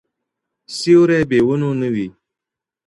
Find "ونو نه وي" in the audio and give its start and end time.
1.47-2.07